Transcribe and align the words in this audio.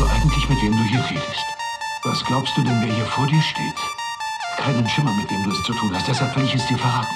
du 0.00 0.06
eigentlich, 0.06 0.48
mit 0.48 0.62
wem 0.62 0.72
du 0.72 0.82
hier 0.84 1.04
redest? 1.10 1.44
Was 2.04 2.24
glaubst 2.24 2.56
du 2.56 2.62
denn, 2.62 2.80
wer 2.80 2.94
hier 2.94 3.04
vor 3.04 3.26
dir 3.26 3.42
steht? 3.42 3.76
Keinen 4.56 4.88
Schimmer, 4.88 5.12
mit 5.12 5.30
wem 5.30 5.44
du 5.44 5.50
es 5.50 5.62
zu 5.62 5.74
tun 5.74 5.94
hast, 5.94 6.08
deshalb 6.08 6.34
will 6.36 6.44
ich 6.44 6.54
es 6.54 6.66
dir 6.66 6.78
verraten. 6.78 7.14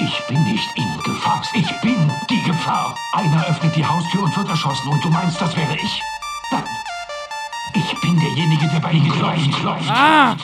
Ich 0.00 0.26
bin 0.26 0.42
nicht 0.44 0.68
in 0.76 1.02
Gefahr. 1.04 1.42
Ich 1.54 1.80
bin 1.80 2.10
die 2.28 2.42
Gefahr. 2.42 2.94
Einer 3.12 3.46
öffnet 3.46 3.76
die 3.76 3.86
Haustür 3.86 4.22
und 4.24 4.36
wird 4.36 4.48
erschossen 4.48 4.88
und 4.88 5.04
du 5.04 5.10
meinst, 5.10 5.40
das 5.40 5.56
wäre 5.56 5.74
ich? 5.74 6.02
Nein. 6.50 6.64
Ich 7.74 8.00
bin 8.00 8.18
derjenige, 8.18 8.68
der 8.68 8.80
bei 8.80 8.92
Ihnen 8.92 9.12
klopft. 9.12 9.88
Ah! 9.88 10.36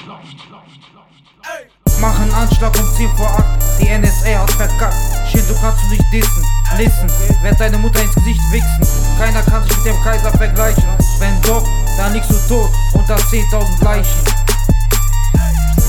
Mach 2.01 2.21
einen 2.21 2.33
Anschlag 2.35 2.79
um 2.79 2.95
10 2.95 3.09
vor 3.17 3.27
8. 3.27 3.45
Die 3.81 3.89
NSA 3.89 4.43
hat 4.43 4.51
verkackt. 4.53 4.95
Shit, 5.31 5.49
du 5.49 5.61
kannst 5.61 5.83
du 5.85 5.89
nicht 5.91 6.05
dissen. 6.13 6.58
Listen, 6.77 7.09
werd 7.43 7.59
deine 7.59 7.79
Mutter 7.79 8.01
ins 8.03 8.15
Gesicht 8.15 8.41
wichsen. 8.51 8.87
Keiner 9.19 9.43
kann 9.43 9.65
sich 9.65 9.77
mit 9.79 9.87
dem 9.87 10.03
Kaiser 10.03 10.31
vergleichen. 10.31 10.85
Wenn 11.19 11.41
doch, 11.43 11.65
dann 11.97 12.13
liegst 12.13 12.31
du 12.31 12.37
tot 12.49 12.71
unter 12.93 13.17
10.000 13.17 13.85
Leichen. 13.85 14.21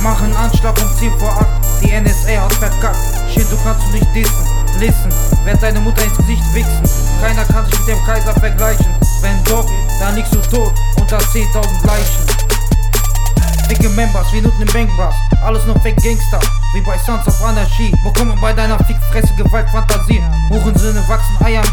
Mach 0.02 0.22
einen 0.22 0.36
Anschlag 0.36 0.76
um 0.82 0.98
10 0.98 1.12
vor 1.20 1.32
8. 1.32 1.48
Die 1.84 1.92
NSA 1.92 2.42
hat 2.42 2.54
verkackt. 2.54 2.98
Shit, 3.32 3.52
du 3.52 3.58
kannst 3.64 3.86
du 3.88 3.92
nicht 3.92 4.08
dissen. 4.16 4.46
Listen, 4.80 5.12
werd 5.46 5.62
deine 5.62 5.80
Mutter 5.82 6.04
ins 6.04 6.18
Gesicht 6.18 6.44
wichsen. 6.54 6.90
Keiner 7.22 7.44
kann 7.46 7.66
sich 7.66 7.78
mit 7.80 7.90
dem 7.90 8.04
Kaiser 8.06 8.34
vergleichen. 8.34 8.86
Wenn 9.22 9.44
doch, 9.44 9.70
dann 10.00 10.16
liegst 10.16 10.34
du 10.34 10.40
tot 10.42 10.74
unter 10.98 11.18
10.000 11.18 11.86
Leichen. 11.86 12.30
Dicke 13.70 13.90
Members, 13.90 14.34
wie 14.34 14.42
Nutten 14.42 14.62
im 14.62 14.74
Bankbrass. 14.74 15.14
Alles 15.44 15.66
nur 15.66 15.80
Fake 15.82 16.02
Gangster, 16.02 16.40
wie 16.74 16.82
bei 16.82 16.98
Sons 17.06 17.28
of 17.28 17.44
Anarchy. 17.44 17.94
Wo 18.04 18.12
kommen 18.14 18.38
bei 18.42 18.52
deiner 18.52 18.78
Fickfresse 18.86 19.34
Gewaltfantasie? 19.36 20.18
Im 20.18 20.58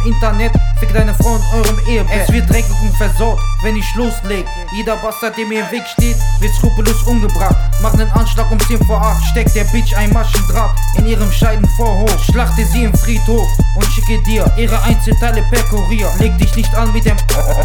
Internet. 0.06 0.52
Fick 0.78 0.92
deine 0.92 1.14
Frau 1.14 1.36
in 1.36 1.42
eurem 1.58 1.78
Ehebett. 1.88 2.22
Es 2.28 2.32
wird 2.32 2.48
dreckig 2.48 2.70
und 2.82 2.94
versaut, 2.96 3.38
wenn 3.62 3.76
ich 3.76 3.94
losleg. 3.94 4.46
Jeder 4.72 4.96
Bastard, 4.96 5.36
der 5.36 5.46
mir 5.46 5.60
im 5.60 5.70
Weg 5.70 5.82
steht, 5.86 6.16
wird 6.40 6.54
skrupellos 6.54 7.02
umgebracht. 7.02 7.56
Mach 7.82 7.94
nen 7.94 8.10
Anschlag 8.10 8.50
um 8.50 8.60
10 8.60 8.84
vor 8.84 9.00
8. 9.00 9.24
Steck 9.30 9.52
der 9.54 9.64
Bitch 9.64 9.94
ein 9.96 10.12
Maschendraht 10.12 10.76
in 10.96 11.06
ihrem 11.06 11.30
Scheidenvorhof. 11.30 12.24
Schlachte 12.24 12.64
sie 12.66 12.84
im 12.84 12.94
Friedhof 12.94 13.48
und 13.74 13.86
schicke 13.86 14.22
dir 14.24 14.50
ihre 14.56 14.80
Einzelteile 14.82 15.42
per 15.50 15.62
Kurier. 15.64 16.10
Leg 16.18 16.36
dich 16.38 16.54
nicht 16.56 16.74
an 16.74 16.92
mit 16.92 17.04
dem 17.04 17.16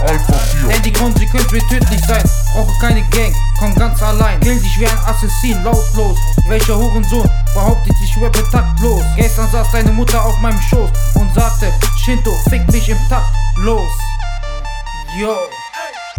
Alpha 0.07 0.33
4. 0.33 0.67
denn 0.69 0.81
die 0.83 0.93
Konsequenz 0.93 1.51
wird 1.51 1.67
tödlich 1.69 2.01
sein. 2.05 2.23
Brauche 2.53 2.73
keine 2.79 3.01
Gang, 3.09 3.33
komm 3.59 3.75
ganz 3.75 4.01
allein. 4.01 4.39
Kill 4.39 4.59
dich 4.59 4.79
wie 4.79 4.87
ein 4.87 4.99
Assassin, 5.05 5.63
lautlos. 5.63 6.17
Welcher 6.47 6.77
Hurensohn 6.77 7.29
behauptet, 7.53 7.93
ich 8.03 8.21
rappe 8.21 8.43
taktlos? 8.51 9.03
Gestern 9.15 9.49
saß 9.49 9.71
deine 9.71 9.91
Mutter 9.91 10.23
auf 10.23 10.39
meinem 10.41 10.59
Schoß 10.61 10.89
und 11.15 11.33
sagte, 11.33 11.71
Shinto, 11.97 12.31
fick 12.49 12.69
mich 12.71 12.89
im 12.89 12.97
Takt. 13.09 13.33
Los. 13.57 13.91
Yo. 15.17 15.35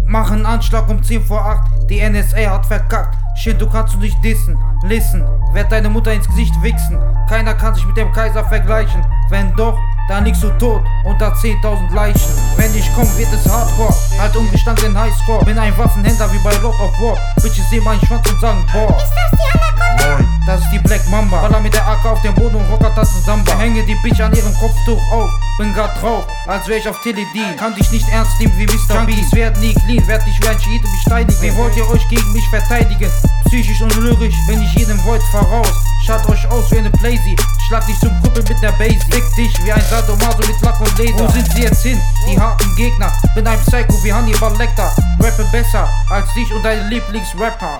Mach 0.05 0.31
einen 0.31 0.45
Anschlag 0.45 0.87
um 0.89 1.01
10 1.01 1.25
vor 1.25 1.43
8. 1.43 1.89
Die 1.89 2.01
NSA 2.01 2.49
hat 2.49 2.65
verkackt. 2.65 3.17
Shinto 3.35 3.67
kannst 3.67 3.95
du 3.95 3.99
nicht 3.99 4.23
dissen. 4.23 4.57
Listen, 4.83 5.25
werd 5.53 5.71
deine 5.71 5.89
Mutter 5.89 6.13
ins 6.13 6.27
Gesicht 6.27 6.53
wichsen. 6.61 6.99
Keiner 7.27 7.53
kann 7.53 7.73
sich 7.73 7.85
mit 7.85 7.97
dem 7.97 8.11
Kaiser 8.11 8.45
vergleichen. 8.45 9.03
Wenn 9.29 9.55
doch, 9.55 9.77
dann 10.07 10.25
liegst 10.25 10.43
du 10.43 10.49
tot 10.59 10.83
unter 11.05 11.33
10.000 11.33 11.93
Leichen. 11.93 12.21
Wenn 12.57 12.75
ich 12.75 12.89
komm, 12.93 13.07
wird 13.17 13.33
es 13.33 13.49
Hardcore. 13.51 13.93
Halt 14.19 14.35
umgestanden 14.35 14.97
Highscore. 14.97 15.45
Bin 15.45 15.57
ein 15.57 15.75
Waffenhändler 15.77 16.31
wie 16.31 16.43
bei 16.43 16.53
Lord 16.57 16.79
of 16.79 16.91
War. 17.01 17.17
Bitches 17.41 17.69
sehen 17.69 17.83
meinen 17.83 18.05
Schwanz 18.05 18.29
und 18.29 18.39
sagen, 18.39 18.63
boah. 18.71 18.89
Nein. 18.89 18.99
Das 18.99 19.82
dem 22.23 22.33
Boden 22.35 22.55
und 22.55 22.69
Rockertassen 22.69 23.21
Samba. 23.23 23.57
Hänge 23.57 23.83
die 23.83 23.95
Bitch 23.95 24.19
an 24.21 24.33
ihrem 24.33 24.53
Kopftuch 24.57 25.01
auf. 25.11 25.29
Bin 25.57 25.73
grad 25.73 26.01
drauf, 26.01 26.25
als 26.47 26.67
wär 26.67 26.77
ich 26.77 26.87
auf 26.87 26.99
Teledin. 27.01 27.55
Kann 27.57 27.75
dich 27.75 27.91
nicht 27.91 28.07
ernst 28.09 28.39
nehmen 28.39 28.53
wie 28.57 28.65
Mr. 28.65 28.95
Junkies 28.95 29.31
werden 29.33 29.61
nie 29.61 29.73
clean, 29.73 30.07
werd 30.07 30.25
dich 30.25 30.39
wie 30.41 30.47
ein 30.47 30.59
Schiite 30.59 30.87
beschneidigen. 30.87 31.41
Wie 31.41 31.55
wollt 31.55 31.75
ihr 31.75 31.87
euch 31.89 32.07
gegen 32.09 32.31
mich 32.31 32.47
verteidigen? 32.49 33.11
Psychisch 33.45 33.81
und 33.81 33.95
lyrisch, 33.97 34.35
bin 34.47 34.61
ich 34.61 34.73
jedem 34.73 35.03
Void 35.03 35.21
voraus. 35.31 35.73
Schaut 36.05 36.27
euch 36.29 36.49
aus 36.49 36.71
wie 36.71 36.79
eine 36.79 36.89
Playsee. 36.89 37.35
Schlag 37.67 37.85
dich 37.85 37.99
zum 37.99 38.11
Kuppel 38.21 38.43
mit 38.43 38.61
der 38.61 38.71
Base. 38.73 38.99
Fick 39.11 39.23
dich 39.35 39.53
wie 39.65 39.71
ein 39.71 39.81
Sadomaso 39.89 40.39
mit 40.39 40.61
Lack 40.61 40.79
und 40.81 40.97
Leder. 40.97 41.19
Wo 41.19 41.31
sind 41.31 41.49
sie 41.53 41.61
jetzt 41.61 41.83
hin? 41.83 42.01
Die 42.27 42.39
harten 42.39 42.75
Gegner. 42.75 43.11
Bin 43.35 43.47
ein 43.47 43.59
Psycho 43.59 44.03
wie 44.03 44.11
Hannibal 44.11 44.55
Lecter. 44.57 44.91
Rappe 45.19 45.45
besser 45.51 45.87
als 46.09 46.33
dich 46.33 46.51
und 46.51 46.63
deine 46.63 46.87
Lieblingsrapper. 46.89 47.79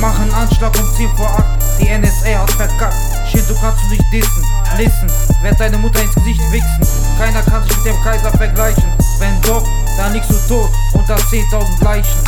Mach 0.00 0.18
einen 0.18 0.34
Anschlag 0.34 0.76
um 0.80 0.96
10 0.96 1.08
vor 1.16 1.28
8. 1.28 1.44
Die 1.80 1.88
NSA 1.88 2.40
hat 2.40 2.50
verkackt. 2.50 2.81
Listen, 4.82 5.06
werd 5.42 5.60
deine 5.60 5.78
Mutter 5.78 6.02
ins 6.02 6.12
Gesicht 6.16 6.40
wichsen. 6.50 6.84
Keiner 7.16 7.40
kann 7.42 7.62
sich 7.62 7.76
mit 7.76 7.86
dem 7.86 8.02
Kaiser 8.02 8.32
vergleichen. 8.32 8.82
Wenn 9.20 9.40
doch, 9.42 9.64
dann 9.96 10.12
liegst 10.12 10.28
du 10.28 10.34
tot 10.48 10.70
unter 10.92 11.14
10.000 11.14 11.84
Leichen. 11.84 12.18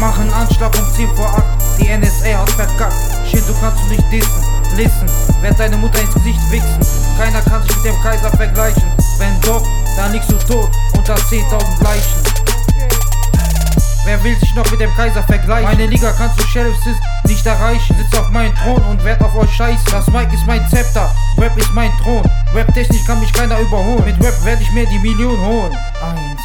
Mach 0.00 0.18
einen 0.18 0.32
Anschlag 0.32 0.76
um 0.76 0.92
10 0.96 1.08
vor 1.14 1.28
8. 1.28 1.44
Die 1.78 1.96
NSA 1.96 2.40
hat 2.40 2.50
verkackt. 2.50 2.96
Shit, 3.30 3.48
du 3.48 3.54
kannst 3.60 3.84
du 3.84 3.88
nicht 3.90 4.02
dissen. 4.10 4.42
Listen, 4.74 5.06
werd 5.42 5.60
deine 5.60 5.76
Mutter 5.76 6.00
ins 6.00 6.12
Gesicht 6.12 6.40
wichsen. 6.50 6.80
Keiner 7.16 7.40
kann 7.42 7.62
sich 7.62 7.76
mit 7.76 7.84
dem 7.84 8.02
Kaiser 8.02 8.30
vergleichen. 8.30 8.90
Wenn 9.18 9.40
doch, 9.42 9.62
dann 9.96 10.10
liegst 10.10 10.32
du 10.32 10.38
tot 10.38 10.70
unter 10.96 11.14
10.000 11.14 11.84
Leichen. 11.84 12.29
Will 14.22 14.36
sich 14.36 14.54
noch 14.54 14.70
mit 14.70 14.78
dem 14.78 14.94
Kaiser 14.94 15.22
vergleichen? 15.22 15.64
Meine 15.70 15.86
Liga 15.86 16.12
kannst 16.12 16.38
du 16.38 16.42
Sheriffs 16.44 16.84
nicht 17.24 17.46
erreichen. 17.46 17.96
Sitz 17.96 18.20
auf 18.20 18.28
meinem 18.30 18.54
Thron 18.54 18.82
und 18.84 19.02
werd 19.02 19.22
auf 19.22 19.34
euch 19.34 19.50
scheißen. 19.50 19.86
Das 19.90 20.06
Mic 20.08 20.28
ist 20.34 20.46
mein 20.46 20.68
Zepter, 20.68 21.10
Rap 21.38 21.56
ist 21.56 21.72
mein 21.72 21.90
Thron. 22.02 22.22
Rap-technisch 22.54 23.04
kann 23.06 23.18
mich 23.20 23.32
keiner 23.32 23.58
überholen. 23.58 24.04
Mit 24.04 24.22
Rap 24.22 24.44
werde 24.44 24.62
ich 24.62 24.70
mir 24.72 24.84
die 24.86 24.98
Million 24.98 25.40
holen. 25.40 25.72
Eins, 25.72 26.40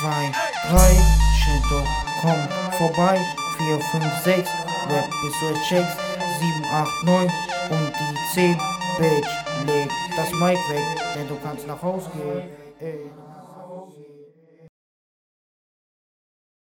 zwei, 0.00 0.32
drei, 0.70 0.96
Shinto, 1.36 1.86
komm 2.22 2.48
vorbei. 2.78 3.20
Vier, 3.58 3.78
fünf, 3.90 4.24
sechs, 4.24 4.48
Rap 4.88 5.10
bis 5.22 5.32
du 5.40 5.54
checkst. 5.68 5.98
Sieben, 6.40 6.64
acht, 6.72 7.04
neun 7.04 7.30
und 7.68 7.92
die 7.92 8.34
zehn. 8.34 8.58
Bitch, 8.98 9.28
leg 9.66 9.90
das 10.16 10.30
Mic 10.32 10.58
weg, 10.70 11.04
denn 11.14 11.28
du 11.28 11.36
kannst 11.44 11.66
nach 11.66 11.82
Hause 11.82 12.08
gehen. 12.14 12.48
Ey. 12.80 13.27